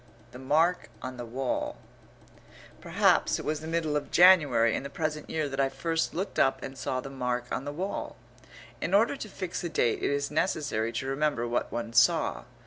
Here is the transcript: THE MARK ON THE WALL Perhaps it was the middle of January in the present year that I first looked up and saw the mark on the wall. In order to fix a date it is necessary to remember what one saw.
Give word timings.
THE 0.31 0.39
MARK 0.39 0.89
ON 1.03 1.17
THE 1.17 1.27
WALL 1.27 1.77
Perhaps 2.81 3.37
it 3.37 3.45
was 3.45 3.59
the 3.59 3.67
middle 3.67 3.95
of 3.95 4.09
January 4.09 4.75
in 4.75 4.81
the 4.81 4.89
present 4.89 5.29
year 5.29 5.47
that 5.47 5.59
I 5.59 5.69
first 5.69 6.15
looked 6.15 6.39
up 6.39 6.63
and 6.63 6.75
saw 6.75 7.01
the 7.01 7.11
mark 7.11 7.45
on 7.51 7.65
the 7.65 7.71
wall. 7.71 8.15
In 8.81 8.95
order 8.95 9.15
to 9.15 9.29
fix 9.29 9.63
a 9.63 9.69
date 9.69 10.01
it 10.01 10.09
is 10.09 10.31
necessary 10.31 10.91
to 10.91 11.05
remember 11.05 11.47
what 11.47 11.71
one 11.71 11.93
saw. 11.93 12.45